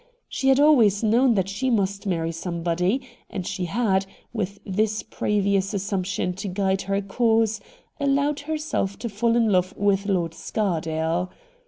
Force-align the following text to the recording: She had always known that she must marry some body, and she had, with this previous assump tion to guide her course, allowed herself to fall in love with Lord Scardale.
She 0.27 0.49
had 0.49 0.59
always 0.59 1.03
known 1.03 1.35
that 1.35 1.47
she 1.47 1.69
must 1.69 2.07
marry 2.07 2.31
some 2.31 2.63
body, 2.63 3.07
and 3.29 3.45
she 3.45 3.65
had, 3.65 4.07
with 4.33 4.57
this 4.65 5.03
previous 5.03 5.75
assump 5.75 6.07
tion 6.07 6.33
to 6.37 6.47
guide 6.47 6.81
her 6.81 7.01
course, 7.03 7.59
allowed 7.99 8.39
herself 8.39 8.97
to 8.97 9.09
fall 9.09 9.35
in 9.35 9.51
love 9.51 9.77
with 9.77 10.07
Lord 10.07 10.33
Scardale. 10.33 11.29